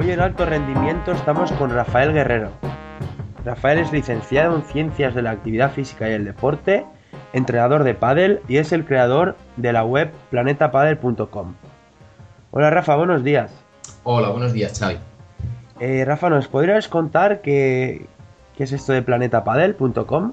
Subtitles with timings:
[0.00, 2.50] Hoy en Alto Rendimiento estamos con Rafael Guerrero.
[3.44, 6.86] Rafael es licenciado en Ciencias de la Actividad Física y el Deporte,
[7.34, 11.54] entrenador de pádel y es el creador de la web planetapadel.com.
[12.50, 13.50] Hola Rafa, buenos días.
[14.02, 14.96] Hola, buenos días Xavi.
[15.80, 18.06] Eh, Rafa, ¿nos podrías contar qué,
[18.56, 20.32] qué es esto de planetapadel.com?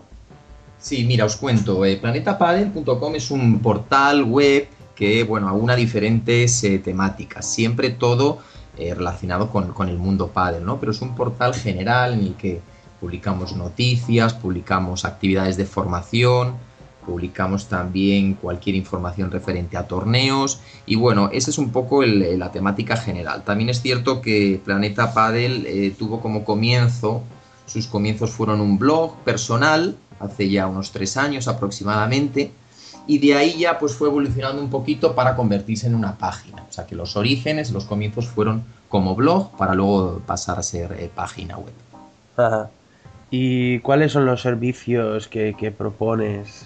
[0.80, 1.84] Sí, mira, os cuento.
[1.84, 7.46] Eh, planetapadel.com es un portal web que, bueno, aúna diferentes eh, temáticas.
[7.46, 8.40] Siempre todo
[8.78, 10.80] eh, relacionado con, con, el mundo pádel, ¿no?
[10.80, 12.62] Pero es un portal general en el que
[13.00, 16.56] publicamos noticias, publicamos actividades de formación,
[17.08, 22.52] publicamos también cualquier información referente a torneos y bueno, esa es un poco el, la
[22.52, 23.44] temática general.
[23.44, 27.24] También es cierto que Planeta Padel eh, tuvo como comienzo,
[27.66, 32.52] sus comienzos fueron un blog personal, hace ya unos tres años aproximadamente,
[33.08, 36.64] y de ahí ya pues fue evolucionando un poquito para convertirse en una página.
[36.70, 40.94] O sea que los orígenes, los comienzos fueron como blog para luego pasar a ser
[41.00, 41.74] eh, página web.
[42.36, 42.70] Ajá.
[43.32, 46.66] ¿Y cuáles son los servicios que, que propones?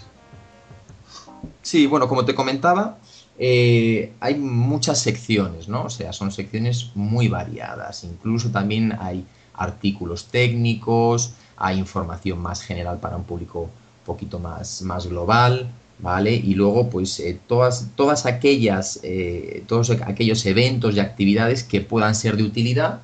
[1.62, 2.98] Sí, bueno, como te comentaba,
[3.40, 5.86] eh, hay muchas secciones, ¿no?
[5.86, 8.04] O sea, son secciones muy variadas.
[8.04, 13.70] Incluso también hay artículos técnicos, hay información más general para un público un
[14.06, 16.34] poquito más, más global, ¿vale?
[16.34, 22.16] Y luego, pues, eh, todas, todas aquellas, eh, todos aquellos eventos y actividades que puedan
[22.16, 23.00] ser de utilidad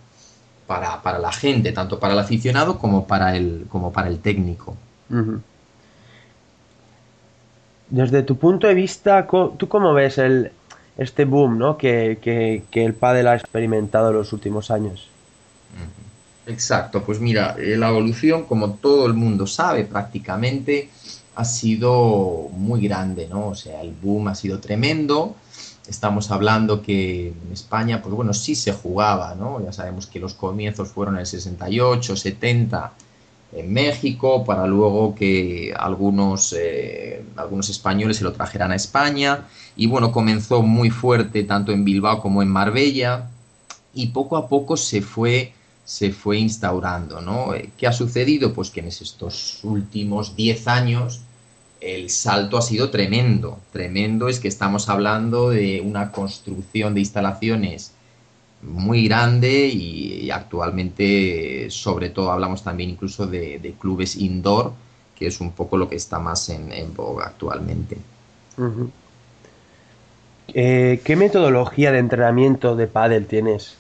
[0.65, 4.75] para, para, la gente, tanto para el aficionado como para el, como para el técnico.
[5.09, 5.39] Uh -huh.
[7.89, 10.51] Desde tu punto de vista, ¿tú cómo ves el,
[10.97, 11.77] este boom ¿no?
[11.77, 15.07] que, que, que el pádel ha experimentado en los últimos años?
[16.47, 20.89] Exacto, pues mira, eh, la evolución, como todo el mundo sabe prácticamente,
[21.37, 23.49] ha sido muy grande, ¿no?
[23.49, 25.35] O sea, el boom ha sido tremendo.
[25.87, 29.63] Estamos hablando que en España, pues bueno, sí se jugaba, ¿no?
[29.63, 32.91] Ya sabemos que los comienzos fueron en el 68, 70
[33.53, 39.45] en México, para luego que algunos, eh, algunos españoles se lo trajeran a España.
[39.75, 43.29] Y bueno, comenzó muy fuerte tanto en Bilbao como en Marbella.
[43.93, 45.53] Y poco a poco se fue,
[45.85, 47.51] se fue instaurando, ¿no?
[47.77, 48.53] ¿Qué ha sucedido?
[48.53, 51.21] Pues que en estos últimos 10 años
[51.81, 53.59] el salto ha sido tremendo.
[53.71, 57.93] Tremendo es que estamos hablando de una construcción de instalaciones
[58.61, 64.73] muy grande y, y actualmente sobre todo hablamos también incluso de, de, clubes indoor,
[65.15, 67.97] que es un poco lo que está más en, en boga actualmente.
[68.57, 68.91] Uh -huh.
[70.53, 73.77] eh, ¿Qué metodología de entrenamiento de pádel tienes?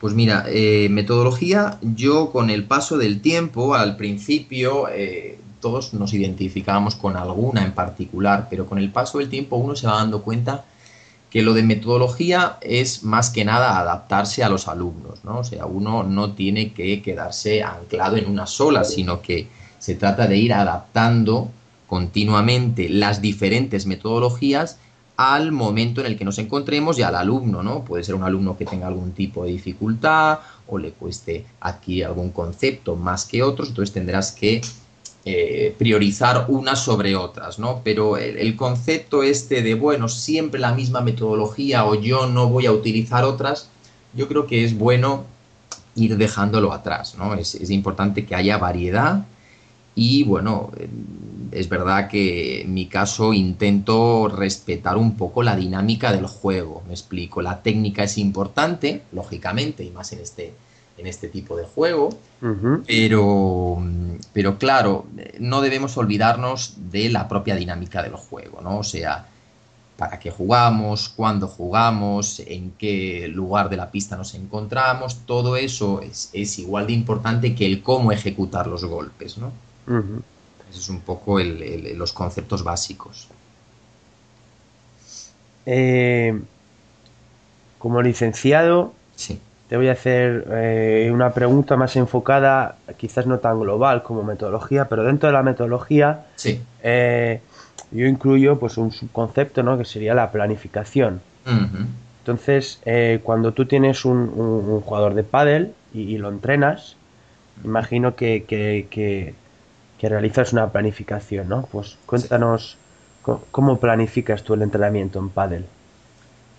[0.00, 6.14] Pues mira, eh, metodología, yo con el paso del tiempo, al principio eh, todos nos
[6.14, 10.22] identificábamos con alguna en particular, pero con el paso del tiempo uno se va dando
[10.22, 10.64] cuenta
[11.30, 15.40] que lo de metodología es más que nada adaptarse a los alumnos, ¿no?
[15.40, 19.48] O sea, uno no tiene que quedarse anclado en una sola, sino que
[19.78, 21.50] se trata de ir adaptando
[21.86, 24.78] continuamente las diferentes metodologías
[25.16, 27.84] al momento en el que nos encontremos y al alumno, ¿no?
[27.84, 30.38] Puede ser un alumno que tenga algún tipo de dificultad
[30.68, 34.60] o le cueste adquirir algún concepto más que otros, entonces tendrás que
[35.30, 37.82] eh, priorizar unas sobre otras, ¿no?
[37.84, 42.72] Pero el, concepto este de, bueno, siempre la misma metodología o yo no voy a
[42.72, 43.68] utilizar otras,
[44.14, 45.24] yo creo que es bueno
[45.94, 47.34] ir dejándolo atrás, ¿no?
[47.34, 49.26] Es importante que haya variedad
[49.94, 50.70] y, bueno,
[51.50, 56.94] es verdad que en mi caso intento respetar un poco la dinámica del juego, me
[56.94, 60.54] explico, la técnica es importante, lógicamente, y más en este
[60.98, 62.08] en este tipo de juego,
[62.42, 62.82] uh -huh.
[62.86, 63.78] pero,
[64.32, 65.06] pero claro,
[65.38, 68.78] no debemos olvidarnos de la propia dinámica del juego, ¿no?
[68.78, 69.26] O sea,
[69.96, 76.00] para qué jugamos, cuándo jugamos, en qué lugar de la pista nos encontramos, todo eso
[76.02, 79.52] es, es igual de importante que el cómo ejecutar los golpes, ¿no?
[79.86, 80.22] Uh -huh.
[80.70, 83.28] Esos es un poco el, el, los conceptos básicos.
[85.64, 86.38] Eh,
[87.78, 93.60] como licenciado, sí te voy a hacer eh, una pregunta más enfocada, quizás no tan
[93.60, 96.60] global como metodología, pero dentro de la metodología sí.
[96.82, 97.40] eh,
[97.90, 99.76] yo incluyo pues un subconcepto ¿no?
[99.76, 101.20] que sería la planificación.
[101.46, 101.86] Uh -huh.
[102.28, 106.96] Entonces, eh, cuando tú tienes un, jugador de pádel y, lo entrenas,
[107.64, 109.34] imagino que, que,
[110.02, 111.66] realizas una planificación, ¿no?
[111.72, 112.76] Pues cuéntanos
[113.50, 115.64] cómo, planificas tú el entrenamiento en pádel.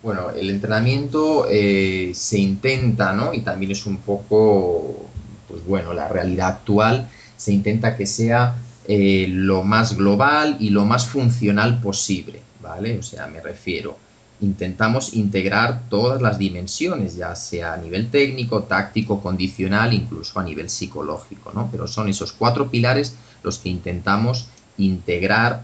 [0.01, 3.33] Bueno, el entrenamiento eh, se intenta, ¿no?
[3.33, 5.09] Y también es un poco,
[5.47, 8.55] pues bueno, la realidad actual, se intenta que sea
[8.87, 12.97] eh, lo más global y lo más funcional posible, ¿vale?
[12.97, 13.97] O sea, me refiero,
[14.41, 20.69] intentamos integrar todas las dimensiones, ya sea a nivel técnico, táctico, condicional, incluso a nivel
[20.69, 21.69] psicológico, ¿no?
[21.71, 24.47] Pero son esos cuatro pilares los que intentamos
[24.77, 25.63] integrar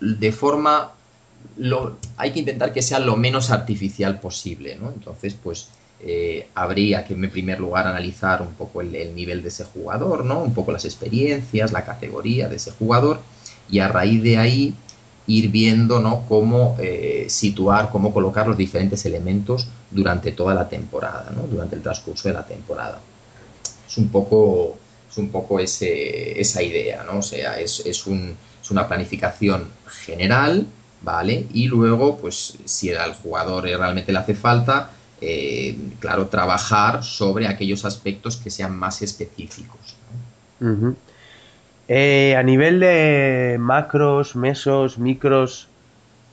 [0.00, 0.92] de forma
[1.56, 4.90] lo, hay que intentar que sea lo menos artificial posible, ¿no?
[4.90, 5.68] Entonces, pues
[6.00, 10.40] eh, habría que en primer lugar analizar un poco el, nivel de ese jugador, ¿no?
[10.42, 13.20] Un poco las experiencias, la categoría de ese jugador
[13.70, 14.74] y a raíz de ahí
[15.26, 16.26] ir viendo, ¿no?
[16.28, 21.46] Cómo eh, situar, cómo colocar los diferentes elementos durante toda la temporada, ¿no?
[21.46, 23.00] Durante el transcurso de la temporada.
[23.88, 24.76] Es un poco,
[25.10, 27.20] es un poco ese, esa idea, ¿no?
[27.20, 30.66] O sea, es, es, un, es una planificación general
[31.04, 31.46] ¿vale?
[31.52, 34.90] Y luego, pues si al jugador realmente le hace falta,
[35.20, 39.96] eh, claro, trabajar sobre aquellos aspectos que sean más específicos.
[41.88, 45.68] Eh, a nivel de macros, mesos, micros,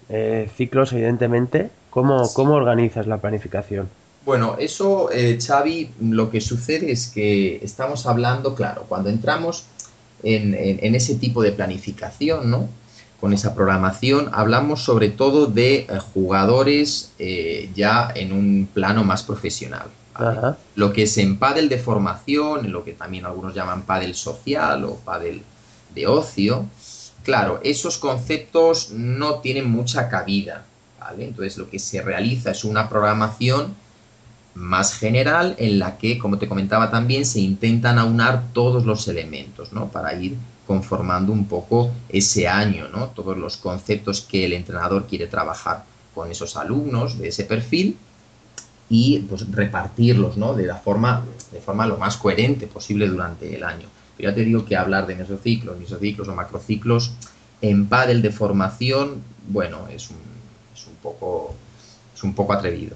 [0.10, 2.24] eh, ciclos, evidentemente, ¿cómo,
[2.54, 3.90] organizas la planificación?
[4.26, 5.10] Bueno, eso,
[5.40, 9.66] Xavi, lo que sucede es que estamos hablando, claro, cuando entramos
[10.24, 12.70] en, en ese tipo de planificación, ¿no?
[13.22, 19.22] Con esa programación, hablamos sobre todo de eh, jugadores eh, ya en un plano más
[19.22, 19.86] profesional.
[20.76, 24.84] Lo que es en pádel de formación, en lo que también algunos llaman pádel social
[24.86, 25.42] o pádel
[25.96, 26.66] de ocio,
[27.24, 30.66] claro, esos conceptos no tienen mucha cabida.
[31.18, 33.76] Entonces lo que se realiza es una programación
[34.54, 39.72] más general en la que, como te comentaba también, se intentan aunar todos los elementos
[39.74, 39.88] ¿no?
[39.90, 40.36] para ir
[40.72, 43.08] conformando un poco ese año, ¿no?
[43.08, 45.84] Todos los conceptos que el entrenador quiere trabajar
[46.16, 47.98] con esos alumnos de ese perfil
[48.88, 50.54] y pues repartirlos, ¿no?
[50.54, 53.90] De la forma, de forma lo más coherente posible durante el año.
[54.16, 57.12] Pero ya te digo que hablar de mesociclos, mesociclos o macrociclos
[57.62, 60.22] en pádel de formación, bueno, es un,
[60.74, 61.54] es un poco
[62.16, 62.96] es un poco atrevido.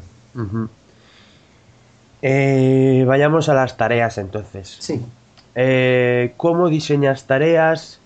[2.21, 4.77] Eh, vayamos a las tareas entonces.
[4.79, 5.01] Sí.
[5.55, 7.99] Eh, cómo diseñas tareas,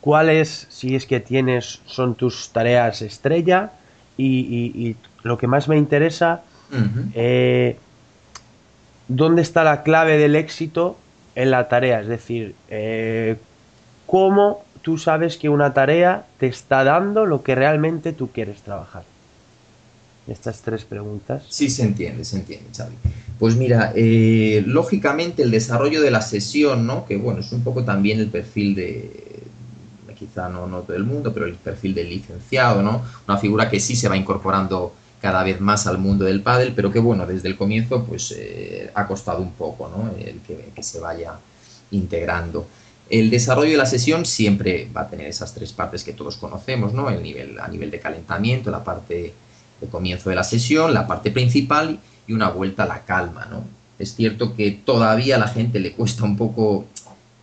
[0.00, 3.72] cuáles, si es que tienes, son tus tareas estrella
[4.16, 6.42] y, lo que más me interesa,
[7.14, 7.76] eh,
[9.08, 10.96] dónde está la clave del éxito
[11.34, 13.36] en la tarea, es decir, eh,
[14.06, 19.04] cómo tú sabes que una tarea te está dando lo que realmente tú quieres trabajar.
[20.26, 21.42] Estas tres preguntas.
[21.48, 22.94] Sí, se entiende, se entiende, Xavi.
[23.38, 27.06] Pues mira, eh, lógicamente el desarrollo de la sesión, ¿no?
[27.06, 29.42] Que bueno, es un poco también el perfil de,
[30.18, 33.02] quizá no, no todo el mundo, pero el perfil del licenciado, ¿no?
[33.26, 36.90] Una figura que sí se va incorporando cada vez más al mundo del pádel, pero
[36.90, 40.10] que bueno, desde el comienzo pues eh, ha costado un poco, ¿no?
[40.18, 41.38] El que, que se vaya
[41.92, 42.66] integrando.
[43.08, 46.92] El desarrollo de la sesión siempre va a tener esas tres partes que todos conocemos,
[46.92, 47.08] ¿no?
[47.08, 49.32] El nivel, a nivel de calentamiento, la parte
[49.80, 53.64] de comienzo de la sesión, la parte principal y una vuelta a la calma, ¿no?
[53.98, 56.86] Es cierto que todavía a la gente le cuesta un poco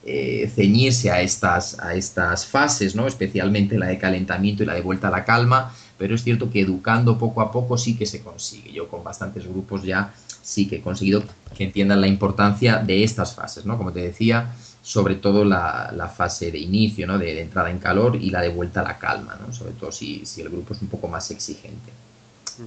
[0.06, 3.08] eh, ceñirse a estas, a estas fases, ¿no?
[3.08, 6.62] Especialmente la de calentamiento y la de vuelta a la calma, pero es cierto que
[6.62, 8.72] educando poco a poco sí que se consigue.
[8.72, 11.24] Yo con bastantes grupos ya sí que he conseguido
[11.58, 13.78] que entiendan la importancia de estas fases, ¿no?
[13.78, 17.18] Como te decía, sobre todo la, fase de inicio, ¿no?
[17.18, 19.52] De, entrada en calor y la de vuelta a la calma, ¿no?
[19.52, 21.92] Sobre todo si, si el grupo es un poco más exigente.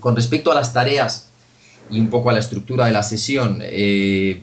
[0.01, 1.28] Con respecto a las tareas
[1.91, 4.43] y un poco a la estructura de la sesión, eh,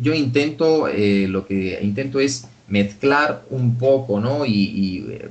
[0.00, 4.44] yo intento, eh, lo que intento es mezclar un poco, ¿no?
[4.46, 5.30] Y, eh,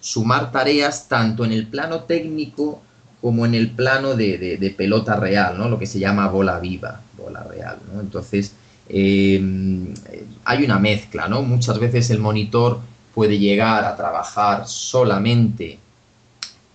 [0.00, 2.80] sumar tareas tanto en el plano técnico
[3.20, 5.68] como en el plano de, pelota real, ¿no?
[5.68, 7.76] Lo que se llama bola viva, bola real.
[8.00, 8.54] Entonces,
[8.88, 11.42] hay una mezcla, ¿no?
[11.42, 12.80] Muchas veces el monitor
[13.14, 15.78] puede llegar a trabajar solamente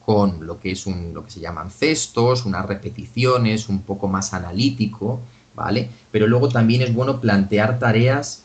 [0.05, 4.33] con lo que es un, lo que se llaman cestos, unas repeticiones, un poco más
[4.33, 5.19] analítico,
[5.55, 5.89] ¿vale?
[6.11, 8.43] Pero luego también es bueno plantear tareas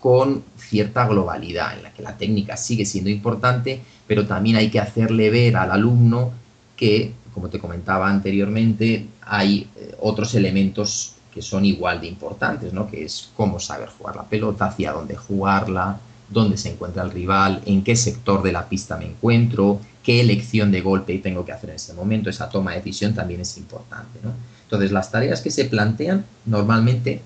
[0.00, 4.80] con cierta globalidad, en la que la técnica sigue siendo importante, pero también hay que
[4.80, 6.32] hacerle ver al alumno
[6.74, 12.88] que, como te comentaba anteriormente, hay eh, otros elementos que son igual de importantes, ¿no?
[12.88, 17.60] Que es cómo saber jugar la pelota, hacia dónde jugarla, dónde se encuentra el rival,
[17.66, 21.70] en qué sector de la pista me encuentro, qué elección de golpe tengo que hacer
[21.70, 24.20] en ese momento, esa toma de decisión también es importante.
[24.62, 27.20] Entonces, las tareas que se plantean, normalmente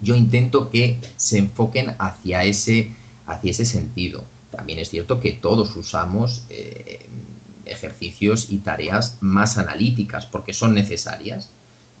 [0.00, 2.90] yo intento que se enfoquen hacia ese,
[3.26, 4.24] hacia ese sentido.
[4.50, 7.06] También es cierto que todos usamos eh,
[7.66, 11.50] ejercicios y tareas más analíticas porque son necesarias,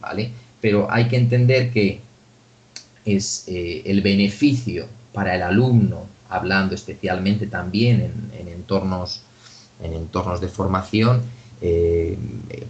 [0.00, 0.30] ¿vale?
[0.60, 2.00] Pero hay que entender que
[3.04, 9.22] es eh, el beneficio para el alumno, hablando especialmente también en, entornos,
[9.80, 11.22] en entornos de formación,
[11.62, 12.18] eh,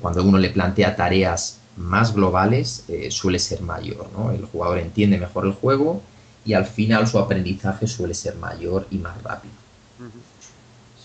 [0.00, 4.08] cuando uno le plantea tareas más globales, eh, suele ser mayor.
[4.16, 4.30] ¿no?
[4.30, 6.02] El jugador entiende mejor el juego
[6.44, 9.54] y al final su aprendizaje suele ser mayor y más rápido.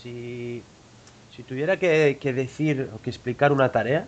[0.02, 0.62] Si,
[1.48, 4.06] tuviera que, decir o que explicar una tarea,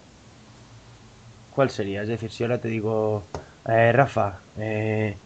[1.55, 2.03] ¿cuál sería?
[2.03, 3.25] Es decir, si ahora te digo,
[3.67, 5.17] eh, Rafa, eh,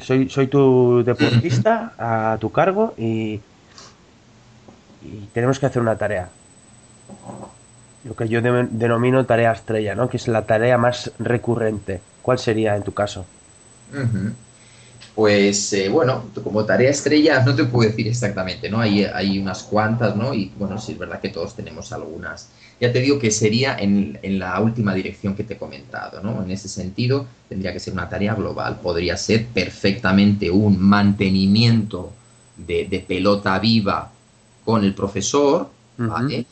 [0.00, 3.40] soy, soy tu deportista a tu cargo y,
[5.02, 6.28] y tenemos que hacer una tarea.
[8.04, 10.08] Lo que yo denomino tarea estrella, ¿no?
[10.08, 12.00] Que es la tarea más recurrente.
[12.22, 13.26] ¿Cuál sería en tu caso?
[15.18, 18.78] Pues eh, bueno, como tarea estrella no te puedo decir exactamente, ¿no?
[18.78, 20.32] Hay, hay unas cuantas, ¿no?
[20.32, 22.50] Y bueno, sí es verdad que todos tenemos algunas.
[22.80, 26.40] Ya te digo que sería en, la última dirección que te he comentado, ¿no?
[26.44, 28.78] En ese sentido, tendría que ser una tarea global.
[28.80, 32.12] Podría ser perfectamente un mantenimiento
[32.56, 34.12] de, pelota viva
[34.64, 36.46] con el profesor, ¿vale?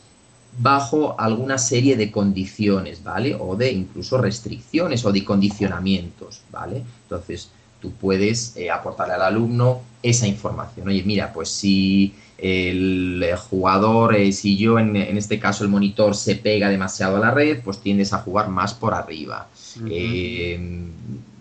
[0.59, 3.33] Bajo alguna serie de condiciones, ¿vale?
[3.39, 6.83] O de incluso restricciones o de condicionamientos, ¿vale?
[7.03, 10.87] Entonces, tú puedes eh, aportarle al alumno esa información.
[10.87, 16.35] Oye, mira, pues si el jugador, eh, si yo en, este caso el monitor se
[16.35, 19.47] pega demasiado a la red, pues tiendes a jugar más por arriba.
[19.89, 20.59] Eh,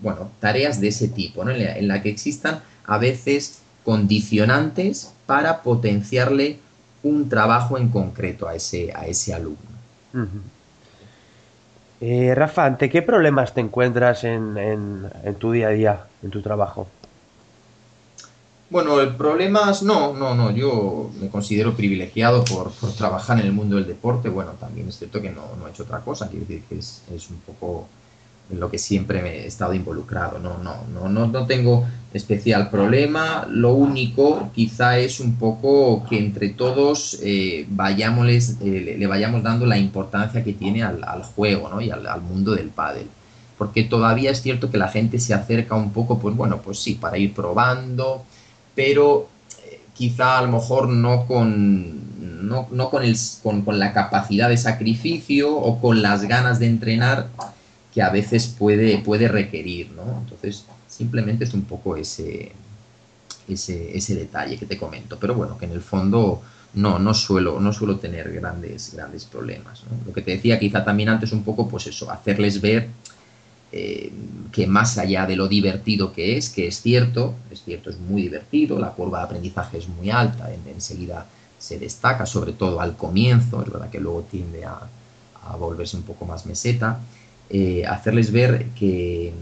[0.01, 1.51] bueno, tareas de ese tipo, ¿no?
[1.51, 6.59] en, la, que existan a veces condicionantes para potenciarle
[7.03, 9.77] un trabajo en concreto a ese, a ese alumno.
[12.01, 16.87] Eh, Rafa, ¿ante qué problemas te encuentras en, tu día a día, en tu trabajo?
[18.69, 20.51] Bueno, el problemas no, no, no.
[20.51, 24.29] Yo me considero privilegiado por, trabajar en el mundo del deporte.
[24.29, 26.29] Bueno, también es cierto que no, no he hecho otra cosa.
[26.29, 27.87] Quiero decir que es, es un poco
[28.51, 30.39] en lo que siempre me he estado involucrado.
[30.39, 33.47] No, no, no, no, no tengo especial problema.
[33.49, 39.79] Lo único quizá es un poco que entre todos eh, eh, le vayamos dando la
[39.79, 41.81] importancia que tiene al, juego ¿no?
[41.81, 43.09] y al, mundo del pádel.
[43.59, 46.95] Porque todavía es cierto que la gente se acerca un poco, pues bueno, pues sí,
[46.95, 48.25] para ir probando,
[48.75, 49.29] pero
[49.65, 54.49] eh, quizá a lo mejor no con, no, no con, el, con, con la capacidad
[54.49, 57.29] de sacrificio o con las ganas de entrenar
[57.97, 60.19] que a veces puede, puede requerir, ¿no?
[60.21, 62.53] Entonces, simplemente es un poco ese,
[63.49, 65.19] ese, detalle que te comento.
[65.19, 66.43] Pero bueno, que en el fondo
[66.75, 69.83] no, no suelo, no suelo tener grandes, grandes problemas.
[70.07, 72.89] Lo que te decía quizá también antes un poco, pues eso, hacerles ver
[73.79, 74.11] eh,
[74.53, 78.23] que más allá de lo divertido que es, que es cierto, es cierto, es muy
[78.23, 81.27] divertido, la curva de aprendizaje es muy alta, enseguida
[81.59, 84.89] se destaca, sobre todo al comienzo, es verdad que luego tiende a,
[85.59, 87.01] volverse un poco más meseta,
[87.51, 89.35] eh, hacerles ver que,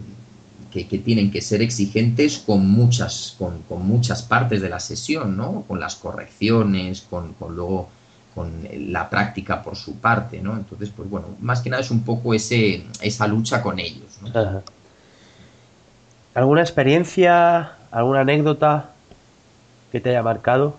[0.72, 5.62] que, tienen que ser exigentes con muchas, con, con, muchas partes de la sesión, ¿no?
[5.68, 7.88] Con las correcciones, con, con, luego
[8.34, 10.54] con la práctica por su parte, ¿no?
[10.54, 14.18] Entonces, pues bueno, más que nada es un poco ese, esa lucha con ellos,
[16.34, 18.90] ¿Alguna experiencia, alguna anécdota
[19.92, 20.76] que te haya marcado?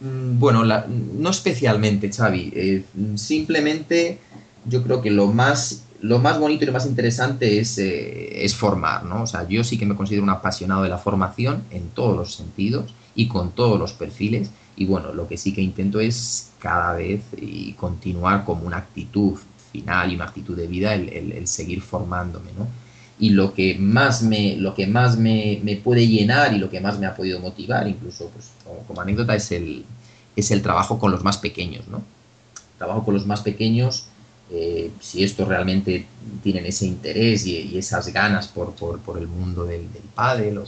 [0.00, 2.52] Mm, bueno, no especialmente, Xavi.
[2.52, 4.18] Eh, simplemente
[4.64, 8.54] yo creo que lo más lo más bonito y lo más interesante es, eh, es,
[8.54, 9.22] formar, ¿no?
[9.22, 12.34] O sea, yo sí que me considero un apasionado de la formación en todos los
[12.34, 14.50] sentidos y con todos los perfiles.
[14.78, 19.36] Y bueno, lo que sí que intento es cada vez y continuar como una actitud
[19.72, 22.68] final y una actitud de vida el, seguir formándome, ¿no?
[23.18, 26.80] Y lo que más, me, lo que más me, me, puede llenar y lo que
[26.80, 28.52] más me ha podido motivar, incluso pues,
[28.86, 29.84] como, anécdota, es el,
[30.36, 32.04] es el trabajo con los más pequeños, ¿no?
[32.78, 34.06] Trabajo con los más pequeños
[34.50, 36.06] eh, si estos realmente
[36.44, 40.60] tienen ese interés y, esas ganas por, por, el mundo del, del pádel,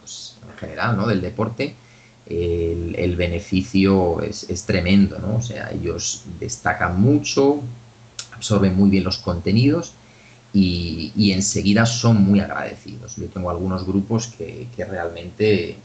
[0.00, 1.06] pues, en general, ¿no?
[1.06, 1.76] Del deporte,
[2.26, 5.36] el, beneficio es, tremendo, ¿no?
[5.36, 7.60] O sea, ellos destacan mucho,
[8.32, 9.92] absorben muy bien los contenidos
[10.52, 13.16] y, enseguida son muy agradecidos.
[13.16, 15.76] Yo tengo algunos grupos que, realmente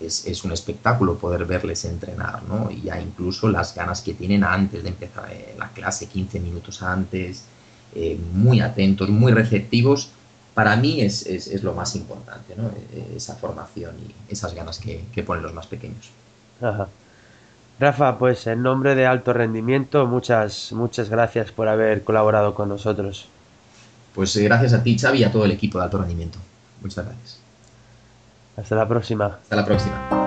[0.00, 2.70] es, un espectáculo poder verles entrenar, ¿no?
[2.70, 7.44] Y ya incluso las ganas que tienen antes de empezar la clase, 15 minutos antes,
[7.94, 10.10] eh, muy atentos, muy receptivos
[10.56, 12.70] para mí es, es, lo más importante, ¿no?
[13.14, 16.08] esa formación y esas ganas que, que ponen los más pequeños.
[16.62, 16.88] Ajá.
[17.78, 23.28] Rafa, pues en nombre de Alto Rendimiento, muchas, muchas gracias por haber colaborado con nosotros.
[24.14, 26.38] Pues eh, gracias a ti, Xavi, y a todo el equipo de Alto Rendimiento.
[26.80, 27.38] Muchas gracias.
[28.56, 29.26] Hasta la próxima.
[29.42, 30.25] Hasta la próxima.